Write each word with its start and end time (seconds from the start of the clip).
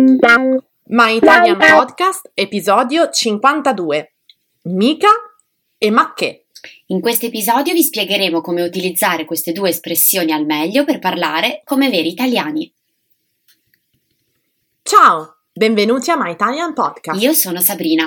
My 0.00 1.16
Italian 1.16 1.58
Podcast, 1.58 2.30
episodio 2.34 3.10
52. 3.10 4.12
Mica 4.66 5.08
e 5.76 5.90
ma 5.90 6.14
che. 6.14 6.46
In 6.86 7.00
questo 7.00 7.26
episodio 7.26 7.72
vi 7.72 7.82
spiegheremo 7.82 8.40
come 8.40 8.62
utilizzare 8.62 9.24
queste 9.24 9.50
due 9.50 9.70
espressioni 9.70 10.30
al 10.30 10.46
meglio 10.46 10.84
per 10.84 11.00
parlare 11.00 11.62
come 11.64 11.90
veri 11.90 12.10
italiani. 12.10 12.72
Ciao, 14.82 15.38
benvenuti 15.52 16.12
a 16.12 16.16
My 16.16 16.30
Italian 16.30 16.74
Podcast. 16.74 17.20
Io 17.20 17.32
sono 17.32 17.60
Sabrina. 17.60 18.06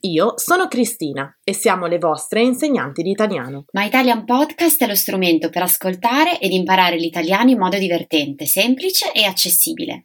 Io 0.00 0.34
sono 0.36 0.68
Cristina 0.68 1.34
e 1.44 1.54
siamo 1.54 1.86
le 1.86 1.96
vostre 1.96 2.42
insegnanti 2.42 3.00
di 3.00 3.10
italiano. 3.10 3.64
My 3.72 3.86
Italian 3.86 4.26
Podcast 4.26 4.82
è 4.82 4.86
lo 4.86 4.94
strumento 4.94 5.48
per 5.48 5.62
ascoltare 5.62 6.38
ed 6.38 6.52
imparare 6.52 6.96
l'italiano 6.96 7.48
in 7.48 7.58
modo 7.58 7.78
divertente, 7.78 8.44
semplice 8.44 9.12
e 9.12 9.24
accessibile. 9.24 10.04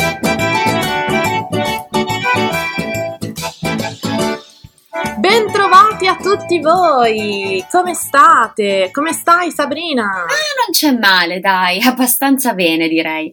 Bentrovati 5.21 6.07
a 6.07 6.15
tutti 6.15 6.59
voi! 6.59 7.63
Come 7.69 7.93
state? 7.93 8.89
Come 8.91 9.13
stai 9.13 9.51
Sabrina? 9.51 10.03
Ah, 10.03 10.25
non 10.25 10.71
c'è 10.71 10.97
male, 10.97 11.39
dai, 11.39 11.79
abbastanza 11.85 12.55
bene 12.55 12.87
direi. 12.87 13.31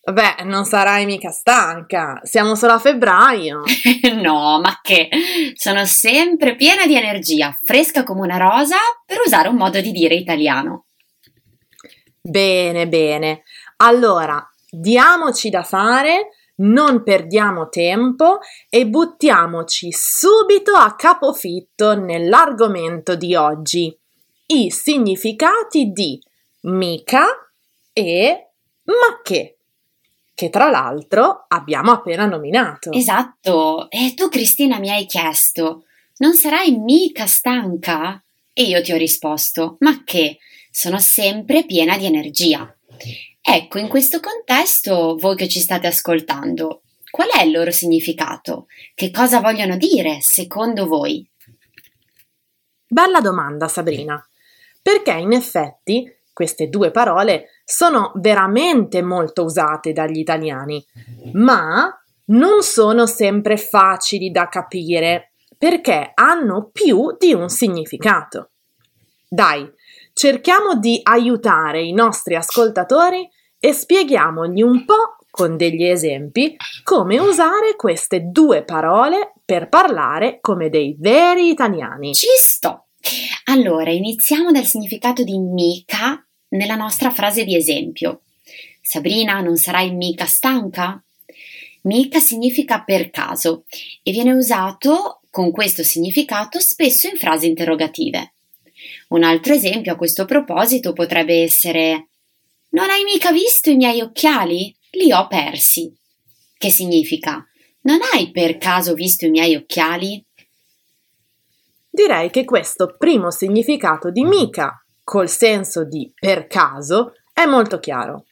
Beh, 0.00 0.44
non 0.44 0.64
sarai 0.64 1.04
mica 1.04 1.32
stanca, 1.32 2.20
siamo 2.22 2.54
solo 2.54 2.74
a 2.74 2.78
febbraio. 2.78 3.62
no, 4.22 4.60
ma 4.60 4.78
che? 4.80 5.08
Sono 5.54 5.84
sempre 5.84 6.54
piena 6.54 6.86
di 6.86 6.94
energia, 6.94 7.58
fresca 7.60 8.04
come 8.04 8.20
una 8.20 8.36
rosa, 8.36 8.76
per 9.04 9.18
usare 9.26 9.48
un 9.48 9.56
modo 9.56 9.80
di 9.80 9.90
dire 9.90 10.14
italiano. 10.14 10.84
Bene, 12.20 12.86
bene. 12.86 13.42
Allora, 13.78 14.48
diamoci 14.70 15.50
da 15.50 15.64
fare, 15.64 16.28
non 16.58 17.02
perdiamo 17.02 17.68
tempo 17.68 18.38
e 18.68 18.86
buttiamoci 18.86 19.88
subito 19.92 20.72
a 20.72 20.94
capofitto 20.94 21.94
nell'argomento 21.94 23.14
di 23.14 23.34
oggi. 23.34 23.96
I 24.46 24.70
significati 24.70 25.90
di 25.92 26.20
mica 26.62 27.26
e 27.92 28.50
ma 28.84 29.20
che 29.22 29.58
che 30.38 30.50
tra 30.50 30.70
l'altro 30.70 31.46
abbiamo 31.48 31.90
appena 31.90 32.24
nominato. 32.24 32.92
Esatto, 32.92 33.90
e 33.90 34.14
tu 34.14 34.28
Cristina 34.28 34.78
mi 34.78 34.88
hai 34.88 35.04
chiesto, 35.04 35.86
non 36.18 36.34
sarai 36.34 36.78
mica 36.78 37.26
stanca? 37.26 38.22
E 38.52 38.62
io 38.62 38.80
ti 38.80 38.92
ho 38.92 38.96
risposto, 38.96 39.78
ma 39.80 40.04
che? 40.04 40.38
Sono 40.70 41.00
sempre 41.00 41.66
piena 41.66 41.98
di 41.98 42.06
energia. 42.06 42.72
Ecco, 43.40 43.78
in 43.78 43.88
questo 43.88 44.20
contesto, 44.20 45.16
voi 45.16 45.36
che 45.36 45.48
ci 45.48 45.60
state 45.60 45.86
ascoltando, 45.86 46.82
qual 47.10 47.28
è 47.28 47.42
il 47.42 47.52
loro 47.52 47.70
significato? 47.70 48.66
Che 48.94 49.10
cosa 49.10 49.40
vogliono 49.40 49.76
dire, 49.76 50.18
secondo 50.20 50.86
voi? 50.86 51.28
Bella 52.86 53.20
domanda, 53.20 53.68
Sabrina, 53.68 54.22
perché 54.82 55.12
in 55.12 55.32
effetti 55.32 56.10
queste 56.32 56.68
due 56.68 56.90
parole 56.90 57.62
sono 57.64 58.12
veramente 58.16 59.02
molto 59.02 59.44
usate 59.44 59.92
dagli 59.92 60.18
italiani, 60.18 60.84
ma 61.32 61.92
non 62.26 62.62
sono 62.62 63.06
sempre 63.06 63.56
facili 63.56 64.30
da 64.30 64.48
capire 64.48 65.32
perché 65.56 66.12
hanno 66.14 66.70
più 66.72 67.16
di 67.18 67.32
un 67.34 67.48
significato. 67.48 68.50
Dai, 69.28 69.68
cerchiamo 70.12 70.78
di 70.78 71.00
aiutare 71.02 71.82
i 71.82 71.92
nostri 71.92 72.36
ascoltatori 72.36 73.28
e 73.58 73.72
spieghiamogli 73.72 74.62
un 74.62 74.84
po' 74.84 75.16
con 75.30 75.56
degli 75.56 75.84
esempi 75.84 76.56
come 76.82 77.18
usare 77.18 77.76
queste 77.76 78.30
due 78.30 78.64
parole 78.64 79.34
per 79.44 79.68
parlare 79.68 80.38
come 80.40 80.68
dei 80.68 80.96
veri 80.98 81.50
italiani. 81.50 82.14
Ci 82.14 82.26
sto! 82.36 82.86
Allora, 83.44 83.90
iniziamo 83.90 84.50
dal 84.50 84.64
significato 84.64 85.22
di 85.22 85.38
mica 85.38 86.24
nella 86.48 86.74
nostra 86.74 87.10
frase 87.10 87.44
di 87.44 87.56
esempio. 87.56 88.22
Sabrina, 88.80 89.40
non 89.40 89.56
sarai 89.56 89.94
mica 89.94 90.26
stanca? 90.26 91.02
Mica 91.82 92.18
significa 92.18 92.82
per 92.82 93.10
caso 93.10 93.64
e 94.02 94.10
viene 94.12 94.32
usato 94.32 95.20
con 95.30 95.50
questo 95.50 95.84
significato 95.84 96.58
spesso 96.58 97.08
in 97.08 97.16
frasi 97.16 97.46
interrogative. 97.46 98.34
Un 99.08 99.22
altro 99.22 99.54
esempio 99.54 99.92
a 99.92 99.96
questo 99.96 100.24
proposito 100.24 100.92
potrebbe 100.92 101.42
essere 101.42 102.08
Non 102.70 102.90
hai 102.90 103.02
mica 103.02 103.32
visto 103.32 103.70
i 103.70 103.76
miei 103.76 104.00
occhiali? 104.00 104.76
Li 104.92 105.12
ho 105.12 105.26
persi. 105.26 105.90
Che 106.56 106.70
significa 106.70 107.46
Non 107.82 107.98
hai 108.12 108.30
per 108.30 108.58
caso 108.58 108.92
visto 108.94 109.24
i 109.24 109.30
miei 109.30 109.56
occhiali? 109.56 110.22
Direi 111.88 112.30
che 112.30 112.44
questo 112.44 112.94
primo 112.98 113.30
significato 113.30 114.10
di 114.10 114.22
mica 114.22 114.84
col 115.02 115.28
senso 115.28 115.84
di 115.84 116.12
per 116.14 116.46
caso 116.46 117.14
è 117.32 117.46
molto 117.46 117.78
chiaro. 117.78 118.26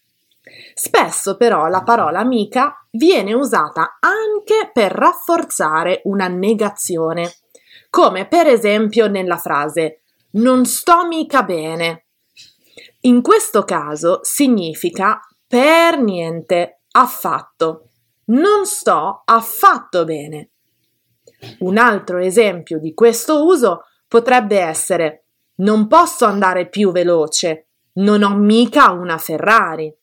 Spesso 0.74 1.36
però 1.36 1.66
la 1.66 1.82
parola 1.82 2.22
mica 2.22 2.86
viene 2.90 3.32
usata 3.32 3.96
anche 3.98 4.70
per 4.72 4.92
rafforzare 4.92 6.02
una 6.04 6.28
negazione, 6.28 7.36
come 7.88 8.28
per 8.28 8.46
esempio 8.46 9.08
nella 9.08 9.38
frase 9.38 10.02
non 10.32 10.66
sto 10.66 11.06
mica 11.06 11.42
bene. 11.42 12.05
In 13.06 13.22
questo 13.22 13.62
caso 13.62 14.18
significa 14.22 15.20
per 15.46 15.96
niente, 16.00 16.80
affatto. 16.90 17.90
Non 18.26 18.66
sto 18.66 19.22
affatto 19.24 20.04
bene. 20.04 20.50
Un 21.60 21.78
altro 21.78 22.18
esempio 22.18 22.80
di 22.80 22.94
questo 22.94 23.44
uso 23.44 23.84
potrebbe 24.08 24.58
essere 24.58 25.26
non 25.58 25.86
posso 25.86 26.24
andare 26.24 26.68
più 26.68 26.90
veloce, 26.90 27.68
non 27.94 28.24
ho 28.24 28.36
mica 28.36 28.90
una 28.90 29.18
Ferrari. 29.18 29.94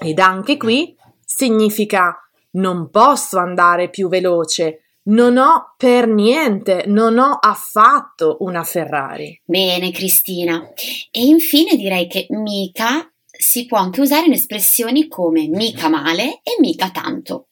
Ed 0.00 0.20
anche 0.20 0.56
qui 0.56 0.96
significa 1.24 2.16
non 2.52 2.90
posso 2.90 3.38
andare 3.38 3.90
più 3.90 4.08
veloce, 4.08 4.89
non 5.04 5.38
ho 5.38 5.74
per 5.76 6.06
niente, 6.06 6.84
non 6.86 7.18
ho 7.18 7.38
affatto 7.40 8.38
una 8.40 8.64
Ferrari. 8.64 9.40
Bene, 9.44 9.90
Cristina. 9.90 10.72
E 11.10 11.24
infine 11.24 11.76
direi 11.76 12.06
che 12.06 12.26
mica 12.30 13.10
si 13.24 13.64
può 13.64 13.78
anche 13.78 14.00
usare 14.00 14.26
in 14.26 14.32
espressioni 14.32 15.08
come 15.08 15.48
mica 15.48 15.88
male 15.88 16.40
e 16.42 16.56
mica 16.60 16.90
tanto. 16.90 17.48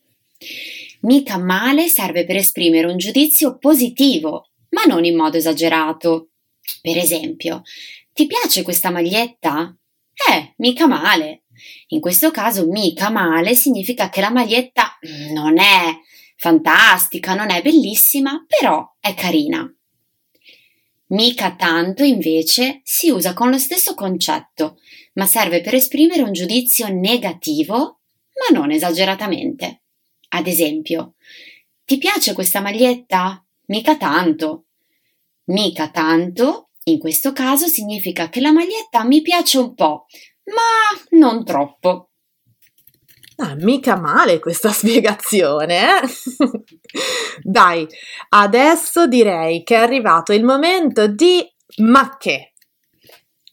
Mica 1.01 1.39
male 1.39 1.89
serve 1.89 2.27
per 2.27 2.37
esprimere 2.37 2.87
un 2.87 2.99
giudizio 2.99 3.57
positivo, 3.57 4.51
ma 4.71 4.83
non 4.85 5.05
in 5.05 5.17
modo 5.17 5.37
esagerato. 5.37 6.31
Per 6.83 6.97
esempio, 6.97 7.63
ti 8.13 8.27
piace 8.27 8.63
questa 8.63 8.91
maglietta? 8.91 9.75
Eh, 10.31 10.55
mica 10.59 10.87
male. 10.87 11.45
In 11.89 12.01
questo 12.01 12.31
caso, 12.31 12.67
mica 12.67 13.11
male 13.11 13.55
significa 13.55 14.11
che 14.11 14.21
la 14.21 14.31
maglietta 14.31 14.99
non 15.33 15.59
è 15.59 15.99
fantastica, 16.39 17.35
non 17.35 17.51
è 17.51 17.61
bellissima, 17.61 18.45
però 18.47 18.95
è 19.01 19.13
carina. 19.15 19.71
Mica 21.09 21.55
tanto, 21.57 22.05
invece, 22.05 22.81
si 22.85 23.11
usa 23.11 23.35
con 23.35 23.51
lo 23.51 23.59
stesso 23.59 23.95
concetto, 23.95 24.79
ma 25.15 25.27
serve 25.27 25.61
per 25.61 25.75
esprimere 25.75 26.23
un 26.23 26.33
giudizio 26.33 26.89
negativo, 26.89 28.01
ma 28.39 28.57
non 28.57 28.71
esageratamente. 28.71 29.83
Ad 30.29 30.47
esempio, 30.47 31.15
ti 31.85 31.99
piace 31.99 32.35
questa 32.35 32.61
maglietta? 32.61 33.45
Mica 33.67 33.97
tanto. 33.97 34.67
Mica 35.45 35.91
tanto, 35.91 36.69
in 36.85 36.99
questo 36.99 37.33
caso 37.33 37.67
significa 37.67 38.29
che 38.29 38.41
la 38.41 38.53
maglietta 38.53 39.05
mi 39.05 39.23
piace 39.23 39.59
un 39.59 39.75
po', 39.75 40.07
ma 40.45 41.19
non 41.19 41.45
troppo. 41.45 42.11
Ah, 43.41 43.55
mica 43.55 43.97
male 43.97 44.41
questa 44.41 44.71
spiegazione, 44.73 46.01
eh? 46.01 46.09
Dai, 47.41 47.87
adesso 48.31 49.07
direi 49.07 49.63
che 49.63 49.77
è 49.77 49.79
arrivato 49.79 50.33
il 50.33 50.45
momento 50.45 51.07
di 51.07 51.47
ma 51.79 52.17
che. 52.17 52.55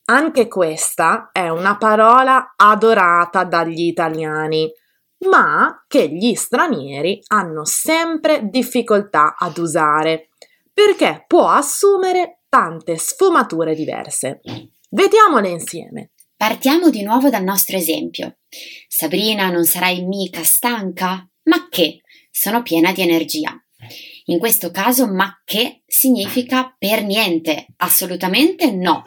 Anche 0.06 0.48
questa 0.48 1.30
è 1.32 1.50
una 1.50 1.78
parola 1.78 2.54
adorata 2.56 3.44
dagli 3.44 3.82
italiani, 3.82 4.72
ma 5.28 5.84
che 5.88 6.10
gli 6.10 6.34
stranieri 6.34 7.22
hanno 7.28 7.64
sempre 7.66 8.42
difficoltà 8.50 9.36
ad 9.38 9.58
usare, 9.58 10.30
perché 10.74 11.26
può 11.28 11.48
assumere 11.48 12.42
tante 12.50 12.98
sfumature 12.98 13.76
diverse. 13.76 14.42
Vediamole 14.90 15.50
insieme. 15.50 16.12
Partiamo 16.38 16.90
di 16.90 17.02
nuovo 17.02 17.30
dal 17.30 17.44
nostro 17.44 17.78
esempio. 17.78 18.38
Sabrina, 18.88 19.50
non 19.50 19.64
sarai 19.64 20.04
mica 20.04 20.44
stanca? 20.44 21.28
Ma 21.44 21.68
che? 21.70 22.02
Sono 22.30 22.62
piena 22.62 22.92
di 22.92 23.02
energia. 23.02 23.58
In 24.26 24.40
questo 24.40 24.72
caso, 24.72 25.08
ma 25.08 25.42
che 25.46 25.84
significa 25.86 26.76
per 26.78 27.04
niente, 27.04 27.68
assolutamente 27.78 28.72
no. 28.72 29.04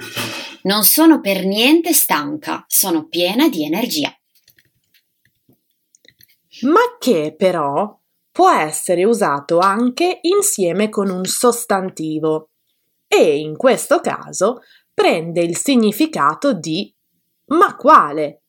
Non 0.63 0.85
sono 0.85 1.21
per 1.21 1.45
niente 1.45 1.93
stanca, 1.93 2.65
sono 2.67 3.09
piena 3.09 3.49
di 3.49 3.65
energia. 3.65 4.17
Ma 6.63 6.81
che 6.99 7.35
però 7.37 7.97
può 8.31 8.51
essere 8.51 9.05
usato 9.05 9.59
anche 9.59 10.21
insieme 10.23 10.89
con 10.89 11.11
un 11.11 11.25
sostantivo 11.25 12.51
e 13.07 13.39
in 13.39 13.57
questo 13.57 14.01
caso 14.01 14.61
prende 14.95 15.43
il 15.43 15.57
significato 15.57 16.53
di 16.53 16.93
ma 17.49 17.77
quale? 17.77 18.43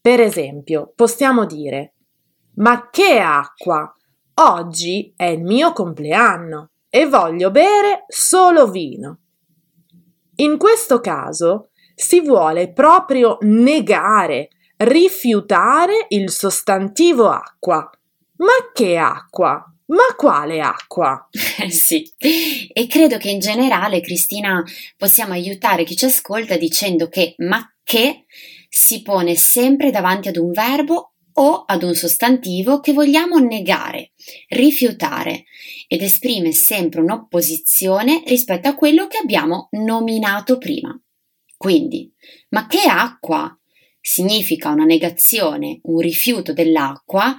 Per 0.00 0.20
esempio, 0.20 0.92
possiamo 0.94 1.44
dire 1.44 1.94
ma 2.60 2.90
che 2.90 3.18
acqua? 3.18 3.94
Oggi 4.34 5.12
è 5.16 5.24
il 5.24 5.42
mio 5.42 5.72
compleanno 5.72 6.72
e 6.90 7.06
voglio 7.06 7.50
bere 7.50 8.04
solo 8.08 8.70
vino. 8.70 9.20
In 10.36 10.58
questo 10.58 11.00
caso 11.00 11.70
si 11.94 12.20
vuole 12.20 12.72
proprio 12.72 13.38
negare, 13.42 14.48
rifiutare 14.78 16.06
il 16.08 16.30
sostantivo 16.30 17.28
acqua. 17.30 17.88
Ma 18.36 18.70
che 18.72 18.98
acqua? 18.98 19.64
Ma 19.90 20.14
quale 20.16 20.60
acqua? 20.60 21.28
sì, 21.68 22.08
e 22.16 22.86
credo 22.86 23.18
che 23.18 23.30
in 23.30 23.40
generale, 23.40 24.00
Cristina, 24.00 24.62
possiamo 24.96 25.32
aiutare 25.32 25.84
chi 25.84 25.96
ci 25.96 26.04
ascolta 26.04 26.56
dicendo 26.56 27.08
che 27.08 27.34
ma 27.38 27.64
che 27.82 28.24
si 28.68 29.02
pone 29.02 29.34
sempre 29.34 29.90
davanti 29.90 30.28
ad 30.28 30.36
un 30.36 30.52
verbo 30.52 31.14
o 31.32 31.64
ad 31.66 31.82
un 31.82 31.94
sostantivo 31.94 32.78
che 32.78 32.92
vogliamo 32.92 33.38
negare, 33.38 34.12
rifiutare 34.48 35.44
ed 35.88 36.02
esprime 36.02 36.52
sempre 36.52 37.00
un'opposizione 37.00 38.22
rispetto 38.26 38.68
a 38.68 38.74
quello 38.74 39.08
che 39.08 39.18
abbiamo 39.18 39.68
nominato 39.72 40.58
prima. 40.58 40.96
Quindi, 41.56 42.12
ma 42.50 42.66
che 42.68 42.82
acqua? 42.88 43.52
Significa 44.00 44.68
una 44.70 44.84
negazione, 44.84 45.80
un 45.82 45.98
rifiuto 45.98 46.52
dell'acqua 46.52 47.36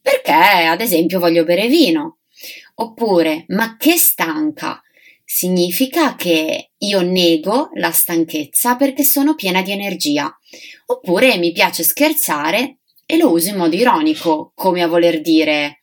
perché, 0.00 0.32
ad 0.32 0.80
esempio, 0.80 1.18
voglio 1.18 1.44
bere 1.44 1.66
vino. 1.68 2.18
Oppure, 2.76 3.44
ma 3.48 3.76
che 3.76 3.96
stanca? 3.96 4.80
Significa 5.24 6.14
che 6.14 6.70
io 6.78 7.00
nego 7.02 7.70
la 7.74 7.90
stanchezza 7.90 8.76
perché 8.76 9.02
sono 9.02 9.34
piena 9.34 9.62
di 9.62 9.72
energia. 9.72 10.32
Oppure 10.86 11.36
mi 11.38 11.52
piace 11.52 11.82
scherzare 11.82 12.78
e 13.04 13.16
lo 13.16 13.30
uso 13.32 13.48
in 13.48 13.56
modo 13.56 13.74
ironico, 13.74 14.52
come 14.54 14.82
a 14.82 14.86
voler 14.86 15.20
dire 15.20 15.80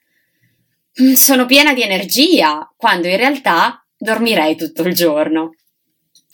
mm, 1.01 1.13
sono 1.13 1.45
piena 1.45 1.73
di 1.73 1.81
energia, 1.81 2.71
quando 2.77 3.07
in 3.07 3.17
realtà 3.17 3.85
dormirei 3.97 4.55
tutto 4.55 4.83
il 4.83 4.93
giorno. 4.93 5.51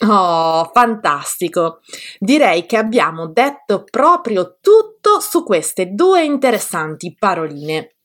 Oh, 0.02 0.70
fantastico! 0.72 1.80
Direi 2.18 2.64
che 2.64 2.78
abbiamo 2.78 3.26
detto 3.26 3.84
proprio 3.84 4.56
tutto 4.60 5.20
su 5.20 5.44
queste 5.44 5.92
due 5.92 6.24
interessanti 6.24 7.14
paroline. 7.18 7.96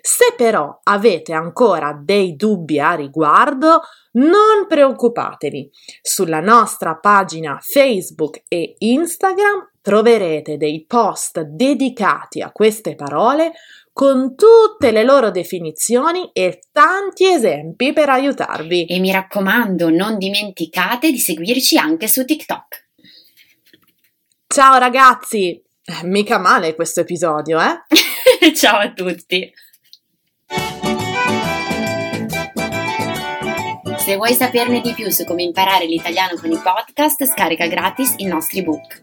Se 0.00 0.34
però 0.36 0.80
avete 0.84 1.32
ancora 1.32 1.92
dei 1.92 2.36
dubbi 2.36 2.78
a 2.80 2.94
riguardo, 2.94 3.82
non 4.12 4.66
preoccupatevi. 4.66 5.70
Sulla 6.00 6.40
nostra 6.40 6.96
pagina 6.96 7.58
Facebook 7.60 8.44
e 8.48 8.76
Instagram 8.78 9.72
troverete 9.82 10.56
dei 10.56 10.84
post 10.86 11.40
dedicati 11.42 12.40
a 12.40 12.52
queste 12.52 12.94
parole 12.94 13.52
con 13.94 14.34
tutte 14.34 14.90
le 14.90 15.04
loro 15.04 15.30
definizioni 15.30 16.28
e 16.32 16.64
tanti 16.72 17.30
esempi 17.30 17.92
per 17.92 18.08
aiutarvi. 18.08 18.86
E 18.86 18.98
mi 18.98 19.12
raccomando, 19.12 19.88
non 19.88 20.18
dimenticate 20.18 21.12
di 21.12 21.18
seguirci 21.18 21.78
anche 21.78 22.08
su 22.08 22.24
TikTok. 22.24 22.88
Ciao 24.48 24.78
ragazzi! 24.78 25.62
Eh, 25.84 26.06
mica 26.06 26.38
male 26.38 26.74
questo 26.74 27.00
episodio, 27.00 27.60
eh? 27.60 27.84
Ciao 28.54 28.80
a 28.80 28.92
tutti! 28.92 29.52
Se 33.98 34.16
vuoi 34.16 34.34
saperne 34.34 34.80
di 34.80 34.92
più 34.92 35.08
su 35.10 35.24
come 35.24 35.44
imparare 35.44 35.86
l'italiano 35.86 36.36
con 36.36 36.50
i 36.50 36.58
podcast, 36.58 37.24
scarica 37.26 37.66
gratis 37.68 38.14
i 38.16 38.24
nostri 38.24 38.62
book. 38.62 39.02